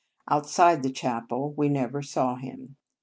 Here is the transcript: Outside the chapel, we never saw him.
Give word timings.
Outside 0.27 0.81
the 0.81 0.89
chapel, 0.91 1.53
we 1.55 1.69
never 1.69 2.01
saw 2.01 2.35
him. 2.35 2.75